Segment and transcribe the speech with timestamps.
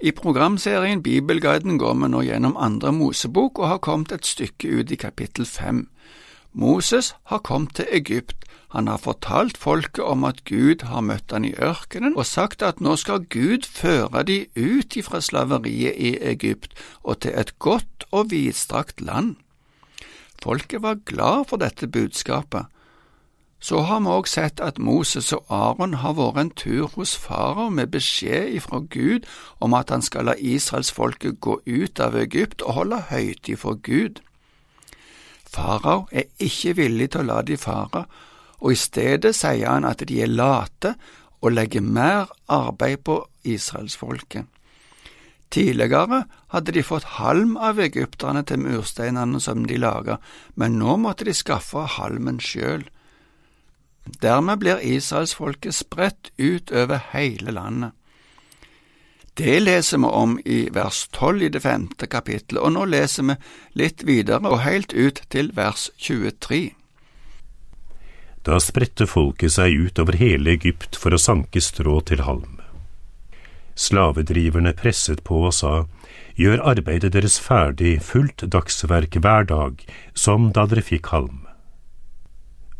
[0.00, 4.90] I programserien Bibelguiden går vi nå gjennom andre Mosebok og har kommet et stykke ut
[4.92, 5.86] i kapittel fem.
[6.52, 8.44] Moses har kommet til Egypt.
[8.76, 12.80] Han har fortalt folket om at Gud har møtt han i ørkenen og sagt at
[12.80, 18.30] nå skal Gud føre de ut ifra slaveriet i Egypt og til et godt og
[18.34, 19.36] vidstrakt land.
[20.42, 22.68] Folket var glad for dette budskapet.
[23.66, 27.66] Så har vi òg sett at Moses og Aron har vært en tur hos farao
[27.74, 29.26] med beskjed ifra Gud
[29.58, 34.22] om at han skal la israelsfolket gå ut av Egypt og holde høytid for Gud.
[35.50, 38.06] Farao er ikke villig til å la de fare,
[38.62, 40.94] og i stedet sier han at de er late
[41.42, 44.46] og legger mer arbeid på israelsfolket.
[45.50, 46.22] Tidligere
[46.54, 50.20] hadde de fått halm av egypterne til mursteinene som de laga,
[50.54, 52.86] men nå måtte de skaffe halmen sjøl.
[54.06, 57.92] Dermed blir israelsfolket spredt ut over hele landet.
[59.36, 63.34] Det leser vi om i vers tolv i det femte kapittelet, og nå leser vi
[63.76, 66.70] litt videre og helt ut til vers 23.
[68.48, 72.62] Da spredte folket seg ut over hele Egypt for å sanke strå til halm.
[73.76, 75.74] Slavedriverne presset på og sa,
[76.36, 81.45] Gjør arbeidet deres ferdig, fullt dagsverk hver dag, som da dere fikk halm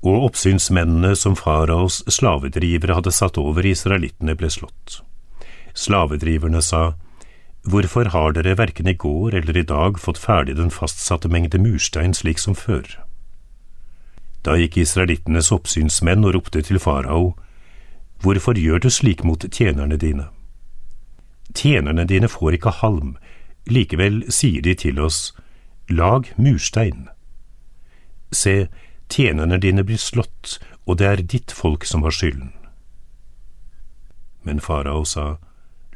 [0.00, 5.00] og oppsynsmennene som faraos slavedrivere hadde satt over israelittene, ble slått.
[5.74, 6.94] Slavedriverne sa,
[7.62, 12.14] Hvorfor har dere verken i går eller i dag fått ferdig den fastsatte mengde murstein
[12.16, 12.86] slik som før?
[14.40, 17.34] Da gikk israelittenes oppsynsmenn og ropte til farao,
[18.20, 20.26] Hvorfor gjør du slik mot tjenerne dine?
[21.54, 23.14] Tjenerne dine får ikke halm,
[23.68, 25.32] likevel sier de til oss,
[25.90, 27.08] Lag murstein.
[28.30, 28.68] Se,
[29.12, 32.52] tjenerne dine blir slått, og det er ditt folk som har skylden.
[34.42, 35.36] Men farao sa,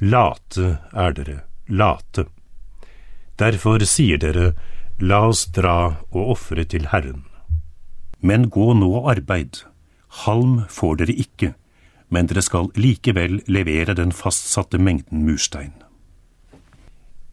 [0.00, 1.36] Late er dere,
[1.68, 2.26] late.
[3.38, 4.52] Derfor sier dere,
[5.00, 7.24] La oss dra og ofre til Herren.
[8.22, 9.64] Men gå nå og arbeid.
[10.24, 11.54] Halm får dere ikke,
[12.14, 15.72] men dere skal likevel levere den fastsatte mengden murstein.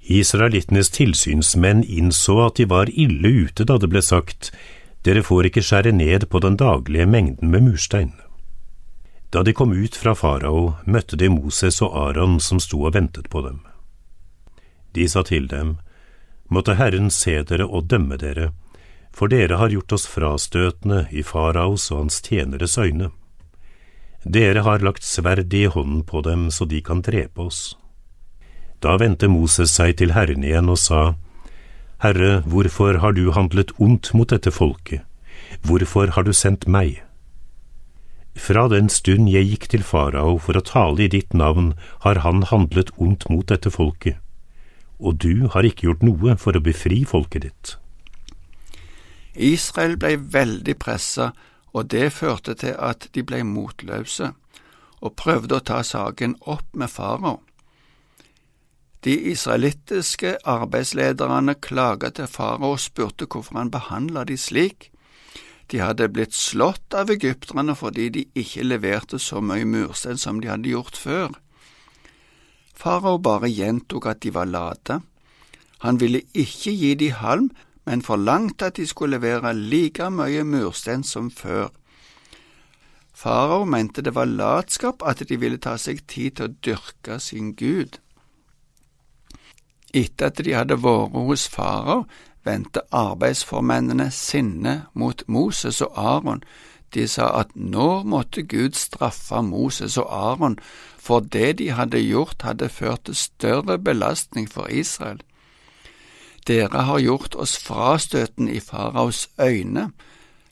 [0.01, 4.49] Israelittenes tilsynsmenn innså at de var ille ute da det ble sagt,
[5.05, 8.13] dere får ikke skjære ned på den daglige mengden med murstein.
[9.31, 13.29] Da de kom ut fra farao, møtte de Moses og Aron som sto og ventet
[13.31, 13.61] på dem.
[14.93, 15.77] De sa til dem,
[16.51, 18.49] Måtte Herren se dere og dømme dere,
[19.15, 23.07] for dere har gjort oss frastøtende i faraos og hans tjeneres øyne.
[24.23, 27.77] Dere har lagt sverd i hånden på dem så de kan drepe oss.
[28.83, 31.15] Da vendte Moses seg til Herren igjen og sa,
[32.01, 35.03] Herre, hvorfor har du handlet ondt mot dette folket?
[35.61, 37.03] Hvorfor har du sendt meg?
[38.33, 42.41] Fra den stund jeg gikk til farao for å tale i ditt navn, har han
[42.49, 44.17] handlet ondt mot dette folket,
[44.97, 47.75] og du har ikke gjort noe for å befri folket ditt.
[49.35, 51.31] Israel ble veldig pressa,
[51.69, 54.33] og det førte til at de ble motløse,
[55.05, 57.37] og prøvde å ta saken opp med farao.
[59.01, 64.91] De israelittiske arbeidslederne klaga til farao og spurte hvorfor han behandla de slik.
[65.71, 70.51] De hadde blitt slått av egypterne fordi de ikke leverte så mye murstein som de
[70.51, 71.33] hadde gjort før.
[72.77, 74.99] Farao bare gjentok at de var late.
[75.81, 77.49] Han ville ikke gi de halm,
[77.85, 81.71] men forlangte at de skulle levere like mye murstein som før.
[83.13, 87.55] Farao mente det var latskap at de ville ta seg tid til å dyrke sin
[87.57, 87.97] gud.
[89.93, 92.05] Etter at de hadde vært hos farao,
[92.45, 96.43] vendte arbeidsformennene sinne mot Moses og Aron.
[96.93, 100.57] De sa at nå måtte Gud straffe Moses og Aron,
[100.97, 105.21] for det de hadde gjort hadde ført til større belastning for Israel.
[106.47, 109.91] Dere har gjort oss frastøten i faraos øyne,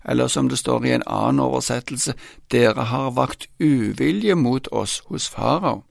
[0.05, 2.13] eller som det står i en annen oversettelse,
[2.51, 5.83] dere har vakt uvilje mot oss hos farao.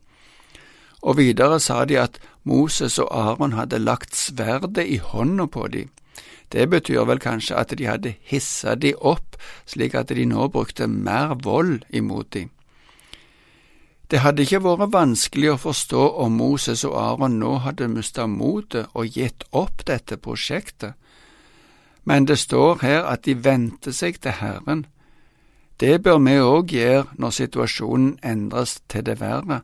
[1.03, 5.91] Og videre sa de at Moses og Aron hadde lagt sverdet i hånda på dem.
[6.53, 9.37] Det betyr vel kanskje at de hadde hissa de opp,
[9.67, 12.51] slik at de nå brukte mer vold imot dem.
[14.11, 18.89] Det hadde ikke vært vanskelig å forstå om Moses og Aron nå hadde mista motet
[18.95, 20.95] og gitt opp dette prosjektet,
[22.09, 24.87] men det står her at de vendte seg til Herren.
[25.77, 29.61] Det bør vi òg gjøre når situasjonen endres til det verre.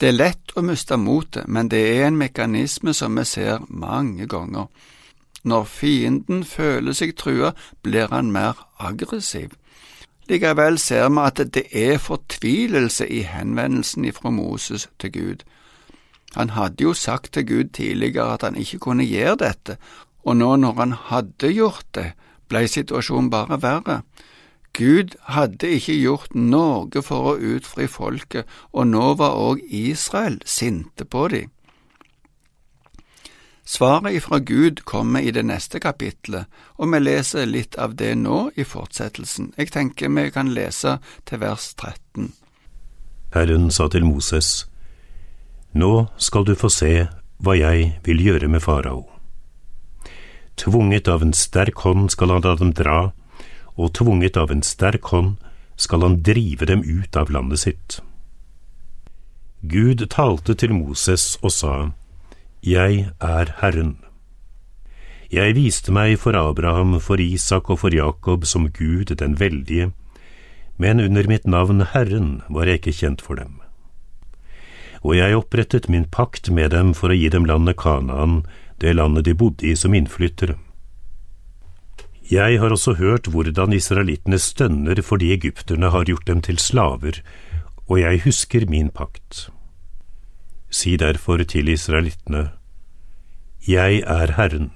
[0.00, 4.26] Det er lett å miste motet, men det er en mekanisme som vi ser mange
[4.28, 4.66] ganger.
[5.44, 9.54] Når fienden føler seg trua, blir han mer aggressiv.
[10.28, 15.44] Likevel ser vi at det er fortvilelse i henvendelsen ifra Moses til Gud.
[16.34, 19.78] Han hadde jo sagt til Gud tidligere at han ikke kunne gjøre dette,
[20.24, 22.10] og nå når han hadde gjort det,
[22.48, 24.00] ble situasjonen bare verre.
[24.76, 28.44] Gud hadde ikke gjort noe for å utfri folket,
[28.76, 31.52] og nå var òg Israel sinte på dem.
[33.66, 36.46] Svaret ifra Gud kommer i det neste kapitlet,
[36.78, 39.50] og vi leser litt av det nå i fortsettelsen.
[39.58, 42.30] Jeg tenker vi kan lese til vers 13.
[43.34, 44.68] Herren sa til Moses,
[45.74, 47.08] Nå skal du få se
[47.42, 49.02] hva jeg vil gjøre med farao.
[50.56, 53.10] Tvunget av en sterk hånd skal han la dem dra,
[53.76, 55.36] og tvunget av en sterk hånd
[55.76, 58.00] skal han drive dem ut av landet sitt.
[59.60, 61.74] Gud talte til Moses og sa,
[62.62, 63.96] Jeg er Herren.
[65.30, 69.92] Jeg viste meg for Abraham, for Isak og for Jakob som Gud den veldige,
[70.76, 73.58] men under mitt navn Herren var jeg ikke kjent for dem.
[75.02, 78.44] Og jeg opprettet min pakt med dem for å gi dem landet Kanaan,
[78.80, 80.56] det landet de bodde i som innflyttere.
[82.30, 87.20] Jeg har også hørt hvordan israelittene stønner fordi egypterne har gjort dem til slaver,
[87.86, 89.48] og jeg husker min pakt.
[90.70, 92.50] Si derfor til israelittene,
[93.68, 94.72] Jeg er Herren.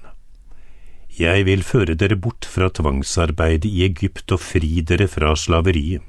[1.19, 6.01] Jeg vil føre dere bort fra tvangsarbeidet i Egypt og fri dere fra slaveriet.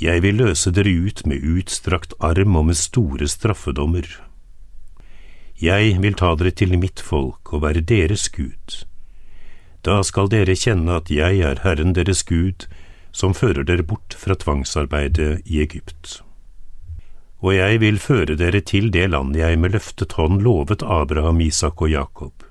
[0.00, 4.06] Jeg vil løse dere ut med utstrakt arm og med store straffedommer.
[5.62, 8.86] Jeg vil ta dere til mitt folk og være deres Gud.
[9.86, 12.66] Da skal dere kjenne at jeg er Herren deres Gud,
[13.14, 16.20] som fører dere bort fra tvangsarbeidet i Egypt.
[17.38, 21.82] Og jeg vil føre dere til det land jeg med løftet hånd lovet Abraham, Isak
[21.82, 22.42] og Jakob.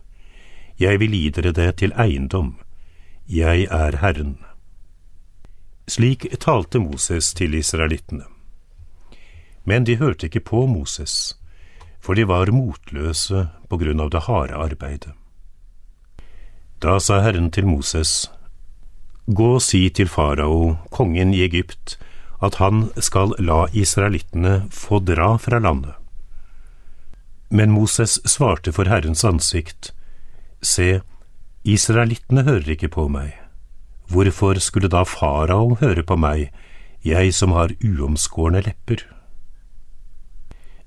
[0.79, 2.55] Jeg vil gi dere det til eiendom.
[3.27, 4.37] Jeg er Herren.
[5.87, 8.23] Slik talte Moses til israelittene.
[9.65, 11.35] Men de hørte ikke på Moses
[12.05, 15.13] for de var motløse på grunn av det harde arbeidet.
[16.85, 18.27] Da sa Herren til Moses,
[19.25, 21.95] Gå og si til farao, kongen i Egypt,
[22.45, 25.95] at han skal la israelittene få dra fra landet.
[27.49, 29.95] Men Moses svarte for Herrens ansikt,
[30.61, 31.01] Se,
[31.63, 33.33] israelittene hører ikke på meg.
[34.13, 36.51] Hvorfor skulle da farao høre på meg,
[37.01, 39.01] jeg som har uomskårne lepper?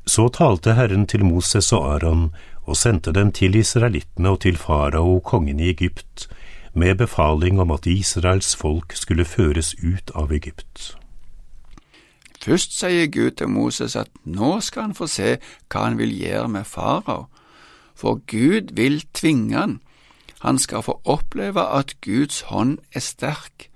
[0.09, 2.31] Så talte Herren til Moses og Aron
[2.65, 6.29] og sendte dem til israelittene og til farao, kongen i Egypt,
[6.73, 10.95] med befaling om at Israels folk skulle føres ut av Egypt.
[12.41, 15.35] Først sier Gud til Moses at nå skal han få se
[15.69, 17.27] hva han vil gjøre med farao,
[17.99, 19.81] for Gud vil tvinge han.
[20.41, 23.69] Han skal få oppleve at Guds hånd er sterk,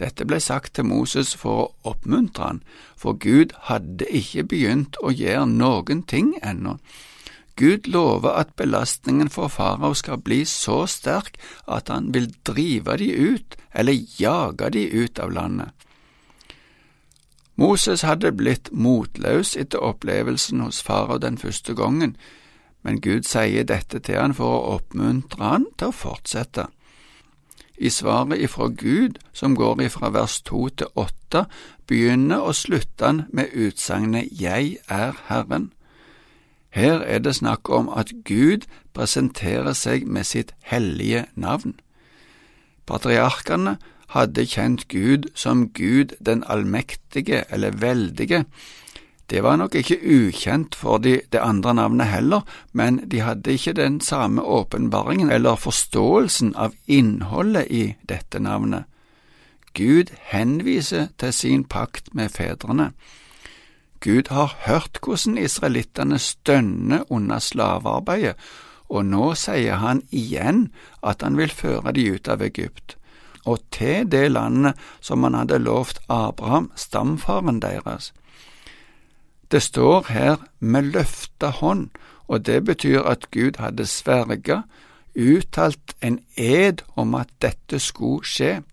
[0.00, 2.62] dette ble sagt til Moses for å oppmuntre han,
[2.96, 6.78] for Gud hadde ikke begynt å gjøre noen ting ennå.
[7.56, 11.38] Gud lover at belastningen for farao skal bli så sterk
[11.70, 15.70] at han vil drive de ut, eller jage de ut av landet.
[17.54, 22.16] Moses hadde blitt motløs etter opplevelsen hos farao den første gangen,
[22.82, 26.66] men Gud sier dette til han for å oppmuntre han til å fortsette.
[27.78, 31.44] I svaret ifra Gud, som går ifra vers to til åtte,
[31.86, 35.72] begynner og slutter han med utsagnet Jeg er Herren.
[36.70, 41.74] Her er det snakk om at Gud presenterer seg med sitt hellige navn.
[42.86, 43.76] Patriarkene
[44.14, 48.44] hadde kjent Gud som Gud den allmektige eller veldige,
[49.34, 53.72] det var nok ikke ukjent for de det andre navnet heller, men de hadde ikke
[53.74, 58.84] den samme åpenbaringen eller forståelsen av innholdet i dette navnet.
[59.74, 62.92] Gud henviser til sin pakt med fedrene.
[64.00, 68.38] Gud har hørt hvordan israelittene stønner under slavearbeidet,
[68.88, 70.68] og nå sier han igjen
[71.02, 72.94] at han vil føre de ut av Egypt,
[73.44, 78.12] og til det landet som han hadde lovt Abraham, stamfaren deres.
[79.54, 81.90] Det står her med løfta hånd,
[82.26, 84.62] og det betyr at Gud hadde sverga,
[85.14, 88.64] uttalt en ed om at dette skulle skje.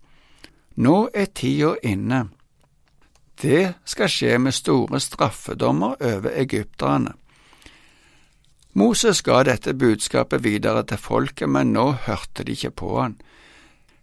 [0.74, 2.24] Nå er tida inne.
[3.42, 7.14] Det skal skje med store straffedommer over egypterne.
[8.74, 13.14] Moses ga dette budskapet videre til folket, men nå hørte de ikke på han.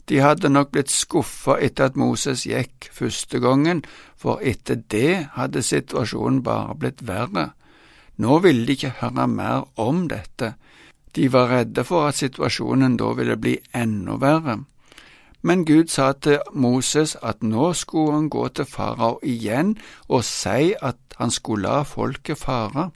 [0.09, 3.83] De hadde nok blitt skuffa etter at Moses gikk første gangen,
[4.17, 7.51] for etter det hadde situasjonen bare blitt verre.
[8.17, 10.55] Nå ville de ikke høre mer om dette.
[11.15, 14.57] De var redde for at situasjonen da ville bli enda verre.
[15.41, 19.77] Men Gud sa til Moses at nå skulle han gå til farao igjen
[20.09, 22.89] og si at han skulle la folket fare.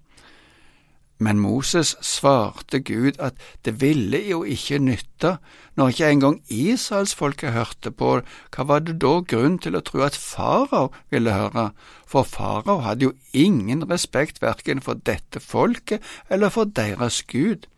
[1.24, 5.38] Men Moses svarte Gud at det ville jo ikke nytte,
[5.76, 8.10] når ikke engang israelsfolket hørte på,
[8.56, 11.70] hva var det da grunn til å tro at farao ville høre,
[12.06, 17.70] for farao hadde jo ingen respekt verken for dette folket eller for deres Gud.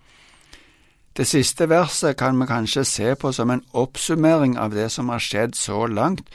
[1.16, 5.22] Det siste verset kan vi kanskje se på som en oppsummering av det som har
[5.24, 6.26] skjedd så langt.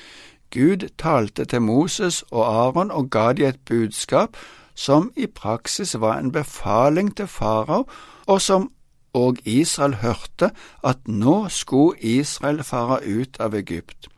[0.54, 4.38] Gud talte til Moses og Aron og ga de et budskap
[4.80, 7.84] som i praksis var en befaling til farao,
[8.26, 8.70] og som
[9.12, 10.52] og Israel hørte
[10.86, 14.08] at nå skulle Israel fare ut av Egypt.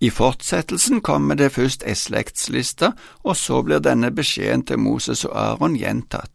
[0.00, 2.90] I fortsettelsen kommer det først ei slektsliste,
[3.24, 6.32] og så blir denne beskjeden til Moses og Aron gjentatt.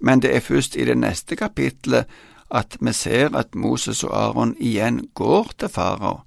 [0.00, 2.06] Men det er først i det neste kapitlet
[2.50, 6.20] at vi ser at Moses og Aron igjen går til farao.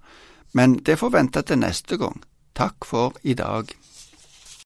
[0.53, 2.21] Men det får vente til neste gang.
[2.55, 3.71] Takk for i dag.